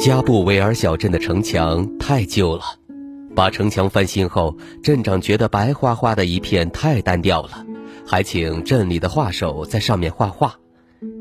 [0.00, 2.62] 加布维尔小镇的城墙太旧了，
[3.36, 7.66] 把城墙翻新后，镇长觉得白花花的一片太单调了，
[8.06, 10.54] 还请镇里的画手在上面画画。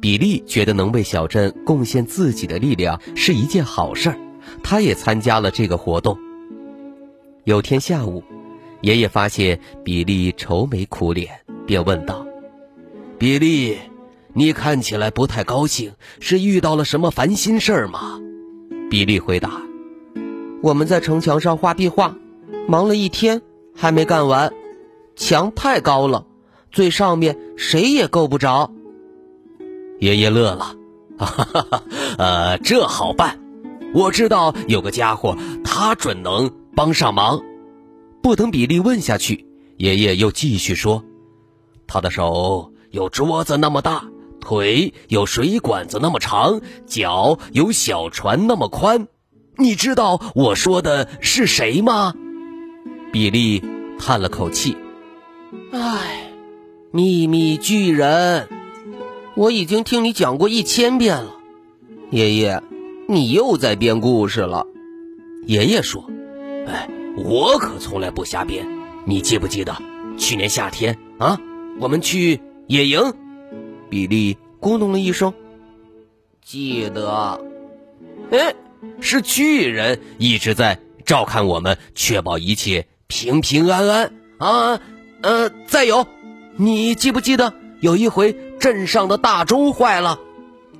[0.00, 4.18] 比利觉得能为小镇贡献自己的力量是一件好事儿，
[4.62, 6.16] 他也参加了这个活动。
[7.44, 8.24] 有天下午，
[8.80, 12.26] 爷爷发现比利愁眉苦脸，便问道
[13.20, 13.76] ：“比利，
[14.32, 18.18] 你看起来不太高兴，是遇到了什么烦心事儿吗？”
[18.92, 19.62] 比利回答
[20.62, 22.14] ：“我们在城墙上画壁画，
[22.68, 23.40] 忙了一天
[23.74, 24.52] 还没干完，
[25.16, 26.26] 墙太高了，
[26.70, 28.70] 最上面谁也够不着。”
[29.98, 30.76] 爷爷乐了
[31.16, 31.82] ：“哈哈，
[32.18, 33.40] 呃，这好办，
[33.94, 37.40] 我知道有个家伙，他准能帮上忙。”
[38.22, 39.46] 不等比利问下去，
[39.78, 41.02] 爷爷又继续说
[41.88, 44.04] ：“他的手有桌子那么大。”
[44.42, 49.06] 腿有水管子那么长，脚有小船那么宽，
[49.56, 52.12] 你知道我说的是谁吗？
[53.12, 53.62] 比利
[53.98, 54.76] 叹了口气
[55.72, 56.30] ：“唉，
[56.90, 58.48] 秘密巨人，
[59.34, 61.36] 我已经听你讲过一千遍了。
[62.10, 62.62] 爷爷，
[63.08, 64.66] 你又在编故事了。”
[65.46, 66.04] 爷爷说
[66.66, 68.66] ：“哎，我可从来不瞎编。
[69.04, 69.76] 你记不记得
[70.16, 71.38] 去年夏天啊，
[71.80, 73.00] 我们去野营？”
[73.90, 75.34] 比利咕哝了一声
[76.40, 77.44] ：“记得。”
[78.30, 78.54] 哎，
[79.00, 84.80] 是巨人一直在照看我们，确保一切平平安安啊！
[85.20, 86.06] 呃，再有，
[86.56, 90.20] 你记不记得有一回镇上的大钟坏了？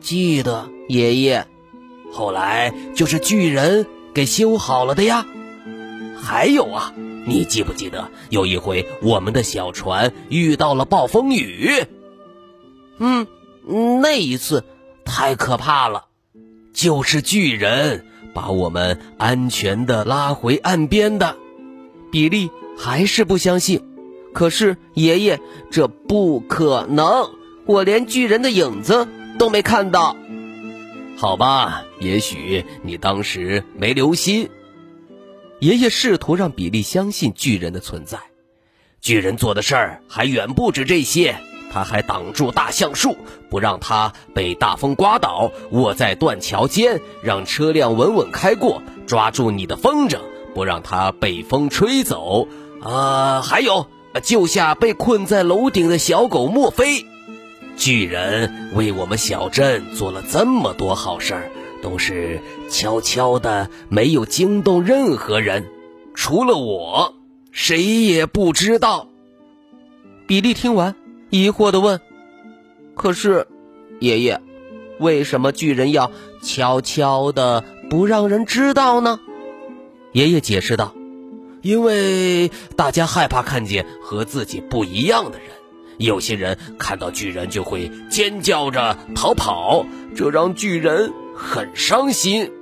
[0.00, 1.46] 记得，爷爷。
[2.12, 5.26] 后来就是巨人给修好了的呀。
[6.16, 6.94] 还有啊，
[7.26, 11.84] 你记不记得有一回我们的小船遇到了暴风雨？
[12.98, 13.26] 嗯，
[13.66, 14.64] 那一次
[15.04, 16.06] 太可怕了，
[16.72, 21.36] 就是巨人把我们安全的拉回岸边的。
[22.10, 23.82] 比利还是不相信，
[24.34, 25.40] 可是爷爷，
[25.70, 27.30] 这不可能，
[27.66, 29.06] 我连巨人的影子
[29.38, 30.16] 都没看到。
[31.16, 34.50] 好吧，也许你当时没留心。
[35.60, 38.18] 爷爷试图让比利相信巨人的存在，
[39.00, 41.36] 巨人做的事儿还远不止这些。
[41.72, 43.16] 他还挡住大橡树，
[43.48, 50.18] 不让它被大风刮倒；卧在断桥间，让车辆稳稳开过；抓住你的风筝，
[50.54, 52.46] 不让它被风吹走。
[52.82, 53.86] 啊，还有
[54.22, 57.06] 救下被困在楼顶的小狗墨菲。
[57.74, 61.50] 巨人为我们小镇做了这么多好事儿，
[61.82, 65.70] 都是悄悄的，没有惊动任何人，
[66.14, 67.14] 除了我，
[67.50, 69.06] 谁也不知道。
[70.26, 70.94] 比利听完。
[71.32, 71.98] 疑惑的问
[72.94, 73.46] ：“可是，
[74.00, 74.38] 爷爷，
[74.98, 76.12] 为什么巨人要
[76.42, 79.18] 悄悄的不让人知道呢？”
[80.12, 80.94] 爷爷解释道
[81.62, 85.48] ：“因为大家害怕看见和自己不一样的人，
[85.96, 92.52] 有些人看到巨人就会尖叫着逃跑，这让巨人很伤心。”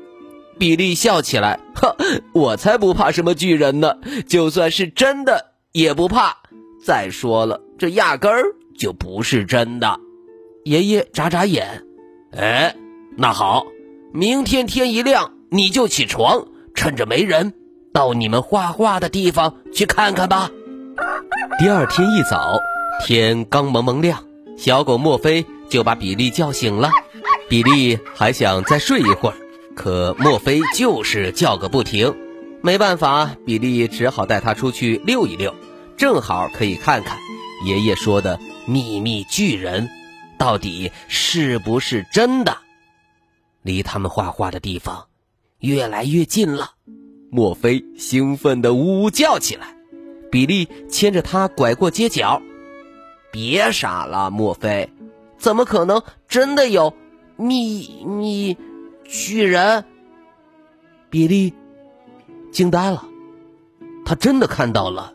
[0.61, 1.97] 比利笑起来：“哈，
[2.33, 3.97] 我才不怕什么巨人呢！
[4.29, 6.37] 就算是真的，也不怕。
[6.85, 8.45] 再说了，这压根儿……”
[8.81, 10.01] 就不是真的，
[10.65, 11.85] 爷爷眨眨眼，
[12.33, 12.75] 哎，
[13.19, 13.67] 那好，
[14.11, 17.53] 明天天一亮你就起床，趁着没人，
[17.93, 20.51] 到你们画画的地方去看看吧。
[21.59, 22.59] 第二天一早，
[23.05, 24.25] 天刚蒙蒙亮，
[24.57, 26.91] 小狗墨菲就把比利叫醒了。
[27.51, 29.37] 比利还想再睡一会儿，
[29.77, 32.17] 可墨菲就是叫个不停。
[32.63, 35.55] 没办法，比利只好带他出去溜一溜，
[35.99, 37.19] 正好可以看看
[37.67, 38.41] 爷爷说的。
[38.71, 39.91] 秘密巨人
[40.39, 42.57] 到底是不是真的？
[43.63, 45.09] 离他们画画的地方
[45.59, 46.75] 越来越近了。
[47.33, 49.75] 墨菲兴奋地呜呜叫起来。
[50.31, 52.41] 比利牵着他拐过街角。
[53.33, 54.89] 别傻了，墨菲，
[55.37, 56.95] 怎么可能真的有
[57.37, 58.57] 秘密
[59.05, 59.85] 巨人？
[61.11, 61.53] 比利
[62.53, 63.05] 惊呆了，
[64.05, 65.13] 他真的看到了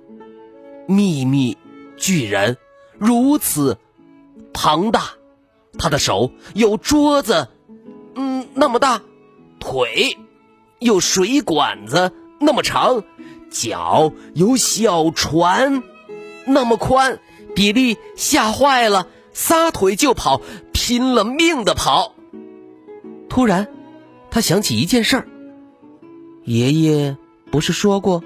[0.85, 1.57] 秘密
[1.95, 2.57] 巨人。
[2.97, 3.77] 如此
[4.53, 5.11] 庞大，
[5.77, 7.49] 他的手有桌子，
[8.15, 9.01] 嗯，那么大，
[9.59, 10.17] 腿
[10.79, 13.03] 有水管子那么长，
[13.49, 15.83] 脚有小船
[16.45, 17.19] 那么宽。
[17.55, 20.41] 比利吓坏了，撒腿就跑，
[20.73, 22.13] 拼了命的跑。
[23.29, 23.69] 突然，
[24.29, 25.27] 他想起一件事儿：
[26.43, 27.15] 爷爷
[27.51, 28.21] 不是说过，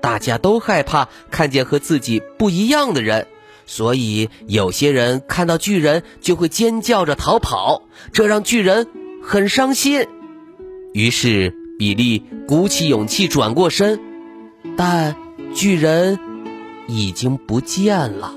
[0.00, 3.26] 大家都害怕看见和自己不一样的人，
[3.70, 8.88] 所以有些人看到巨人就会尖叫着逃跑，这让巨人
[9.22, 10.08] 很伤心。
[10.92, 14.00] 于是，比利鼓起勇气转过身，
[14.76, 15.16] 但
[15.54, 16.18] 巨人
[16.88, 18.34] 已经不见了。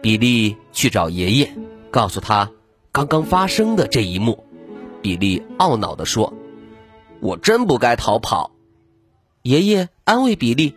[0.00, 1.52] 比利去找爷爷，
[1.90, 2.48] 告诉他
[2.92, 4.44] 刚刚发生的这一幕。
[5.02, 6.32] 比利懊恼地说
[7.18, 8.52] ：“我真不该逃跑。”
[9.42, 10.76] 爷爷安慰比利：“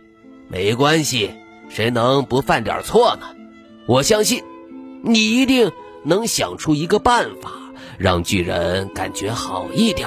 [0.50, 1.30] 没关系，
[1.74, 3.28] 谁能不犯点错呢？
[3.86, 4.44] 我相信，
[5.02, 5.72] 你一定
[6.04, 7.50] 能想出一个办法，
[7.96, 10.06] 让巨人感觉好一点。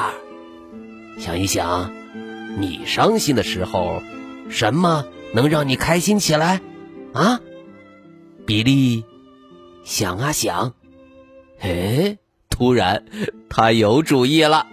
[1.17, 1.91] 想一想，
[2.59, 4.03] 你伤心的时候，
[4.47, 6.61] 什么能让你开心起来？
[7.13, 7.39] 啊？”
[8.45, 9.03] 比利
[9.83, 10.73] 想啊想，
[11.61, 13.05] 哎，突然
[13.49, 14.67] 他有主意了。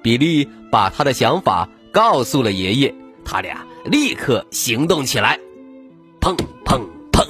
[0.00, 2.94] 比利把他的想法告诉了爷爷，
[3.26, 5.38] 他俩立刻行动起来。
[6.20, 7.26] 砰砰砰，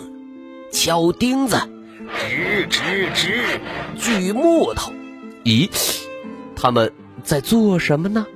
[0.73, 1.57] 敲钉子，
[2.19, 3.61] 吱吱吱，
[3.97, 4.93] 锯木头。
[5.45, 5.71] 咦，
[6.57, 6.93] 他们
[7.23, 8.27] 在做什么呢？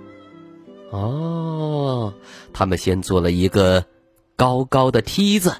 [0.91, 2.15] 哦，
[2.53, 3.85] 他们先做了一个
[4.37, 5.55] 高高的梯子。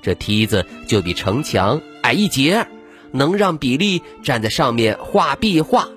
[0.00, 2.66] 这梯子就比城墙矮一截，
[3.10, 5.88] 能让比利站在上面画壁画。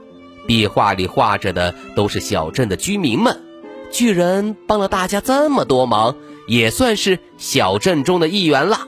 [0.47, 3.41] 壁画里画着的都是小镇的居民们。
[3.91, 6.15] 巨人帮了大家这么多忙，
[6.47, 8.87] 也算是小镇中的一员了。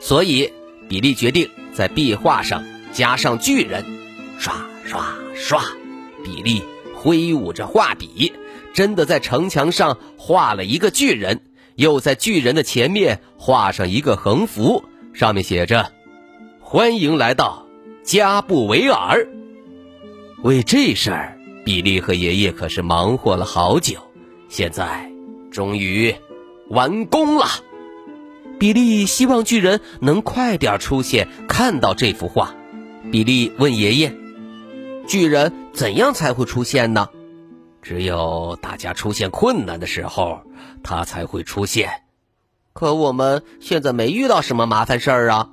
[0.00, 0.52] 所以，
[0.88, 3.84] 比利决定在壁画上加上巨人。
[4.38, 5.62] 刷刷刷，
[6.24, 6.62] 比利
[6.94, 8.32] 挥舞着画笔，
[8.74, 11.40] 真的在城墙上画了一个巨人。
[11.76, 14.84] 又在巨人的前面画上一个横幅，
[15.14, 15.90] 上面写着
[16.60, 17.66] ：“欢迎来到
[18.04, 19.26] 加布维尔。”
[20.44, 23.96] 为这事儿，比利和爷爷可是忙活了好久。
[24.48, 25.10] 现在
[25.50, 26.14] 终于
[26.72, 27.46] 完工了。
[28.58, 32.54] 比利希望巨人能快点出现，看到这幅画。
[33.10, 34.14] 比利问爷爷
[35.06, 37.08] ：“巨人怎样才会出现呢？”
[37.82, 40.42] 只有大家出现困难的时候，
[40.84, 41.90] 他才会出现。
[42.72, 45.50] 可我们现在没遇到什么麻烦事儿啊。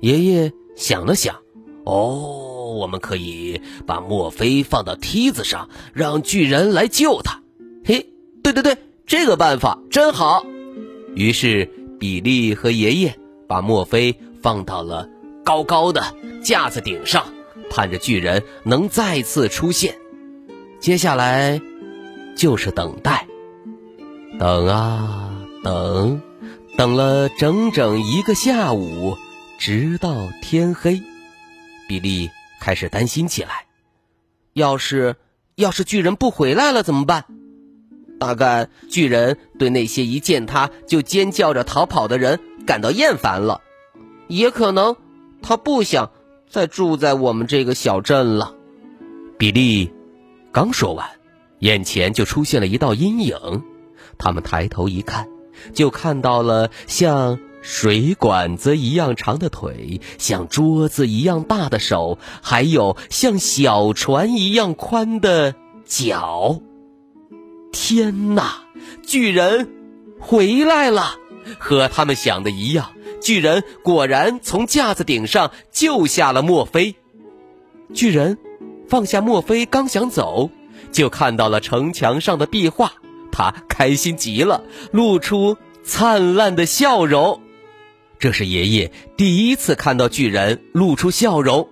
[0.00, 1.36] 爷爷想了想，
[1.84, 7.42] 哦，我们可以把墨菲放到梯子上，让巨人来救他。
[7.84, 8.12] 嘿，
[8.44, 8.76] 对对对，
[9.06, 10.44] 这个办法真好。
[11.14, 13.16] 于是比利和爷爷
[13.46, 15.08] 把墨菲放到了
[15.44, 16.02] 高高的
[16.42, 17.24] 架子顶上，
[17.70, 19.96] 盼着巨人能再次出现。
[20.80, 21.60] 接下来
[22.36, 23.26] 就是等待，
[24.38, 26.20] 等啊等，
[26.76, 29.16] 等了整整一个下午，
[29.58, 31.00] 直到天黑。
[31.88, 32.28] 比利
[32.60, 33.66] 开始担心起来：
[34.52, 35.14] 要是
[35.54, 37.24] 要是巨人不回来了怎么办？
[38.18, 43.60] 大概巨人对那些一见他就尖叫着逃跑的人感到厌烦了，
[44.28, 44.96] 也可能
[45.42, 46.10] 他不想
[46.48, 48.54] 再住在我们这个小镇了。
[49.38, 49.92] 比利。
[50.52, 51.06] 刚说完，
[51.58, 53.62] 眼前就出现了一道阴影。
[54.16, 55.28] 他们抬头一看，
[55.74, 65.54] 就看到了像水管子一样长的腿，像桌子一样大的手，还有像小船一样宽的
[65.84, 66.62] 脚。
[67.78, 68.64] 天哪！
[69.02, 69.68] 巨人
[70.18, 71.18] 回来了，
[71.58, 76.94] 和他们想的一样，巨人果然从架子顶上救下了墨菲。
[77.92, 78.38] 巨人。
[78.88, 80.48] 放下墨菲，刚想走，
[80.92, 82.92] 就看到了城墙上的壁画。
[83.32, 87.42] 他开心极了，露出灿烂的笑容。
[88.20, 91.68] 这是爷爷第一次看到巨人露出笑容。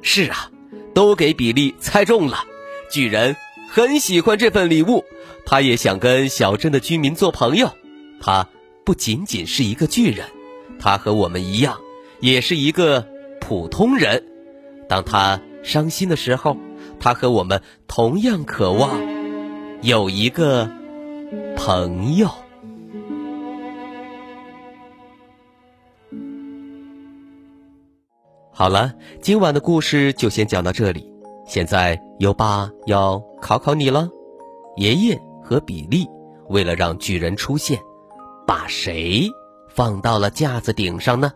[0.00, 0.50] 是啊，
[0.94, 2.44] 都给比利猜中了。
[2.90, 3.36] 巨人
[3.70, 5.04] 很喜欢这份礼物，
[5.44, 7.70] 他也想跟小镇的居民做朋友。
[8.20, 8.48] 他
[8.84, 10.26] 不仅仅是一个巨人，
[10.80, 11.78] 他和我们一样，
[12.20, 13.06] 也是一个
[13.40, 14.24] 普通人。
[14.88, 15.40] 当他。
[15.60, 16.56] 伤心的时候，
[16.98, 18.90] 他和我们同样渴望
[19.82, 20.70] 有一个
[21.56, 22.30] 朋友。
[28.50, 31.17] 好了，今晚的故事就先讲到这里。
[31.48, 34.06] 现在优爸要考考你了：
[34.76, 36.06] 爷爷和比利
[36.50, 37.80] 为了让巨人出现，
[38.46, 39.26] 把谁
[39.66, 41.32] 放到了架子顶上呢？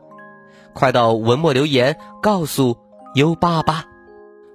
[0.74, 2.76] 快到文末留言告诉
[3.14, 3.86] 优爸吧。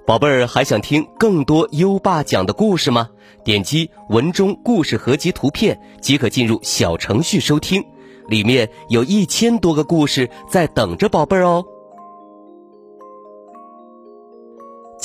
[0.06, 3.10] 宝贝儿，还想听更多优爸讲的故事吗？
[3.44, 7.84] 点击文中故事合集图片即可进入小程序收听，
[8.28, 11.66] 里面有一千多个故事在等着宝贝儿哦。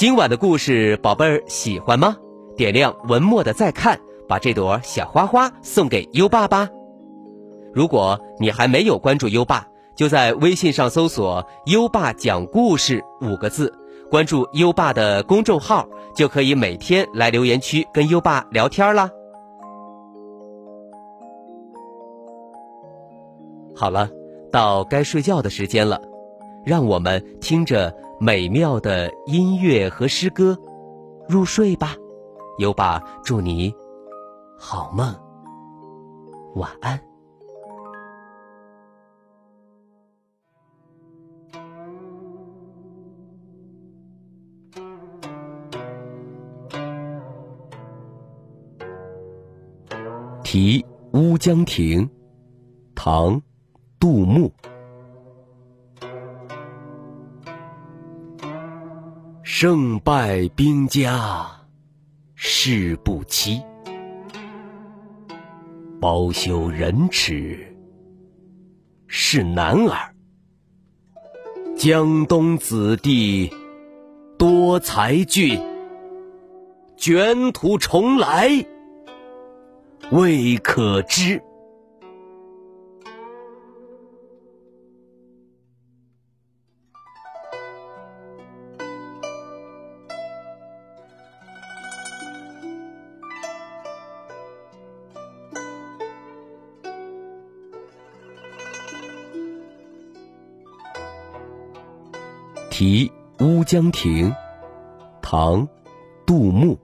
[0.03, 2.17] 今晚的故事，宝贝儿喜欢吗？
[2.57, 6.69] 点亮文末的再看，把这朵小花花送给优爸吧。
[7.73, 13.73] 如果你还没有关注优爸，就在微信上搜索“优爸讲故事”五个字。
[14.11, 19.09] 关注优爸的公众号，就可以每天来留言区跟优爸聊天啦。
[23.77, 24.11] 好了，
[24.51, 26.03] 到该睡觉的时间了，
[26.65, 30.57] 让我们听着美妙的音乐和诗歌
[31.29, 31.97] 入睡吧。
[32.59, 33.75] 优爸祝你
[34.57, 35.12] 好梦，
[36.55, 36.97] 晚安。
[50.45, 52.07] 《题乌江亭》
[52.95, 53.35] 唐·
[53.99, 54.49] 杜牧。
[59.62, 61.49] 胜败兵家
[62.35, 63.62] 事不期，
[66.00, 67.73] 包羞忍耻
[69.07, 70.12] 是男儿。
[71.76, 73.49] 江东子弟
[74.37, 75.62] 多才俊，
[76.97, 78.50] 卷土重来。
[80.11, 81.38] 未可知。
[102.83, 104.29] 《题乌江亭》，
[105.23, 105.69] 唐·
[106.27, 106.77] 杜牧。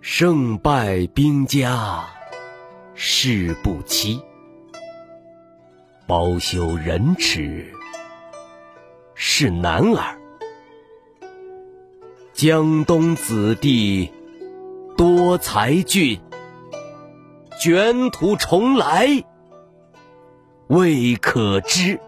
[0.00, 2.04] 胜败兵家
[2.94, 4.20] 事不期，
[6.04, 7.72] 包羞忍耻
[9.14, 10.18] 是男儿。
[12.32, 14.10] 江东子弟
[14.96, 16.20] 多才俊，
[17.62, 19.24] 卷土重来
[20.74, 22.00] 未可知。